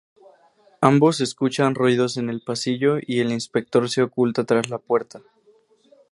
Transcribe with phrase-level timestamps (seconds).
[0.81, 5.21] Ambos escuchan ruidos en el pasillo y el inspector se oculta tras la puerta.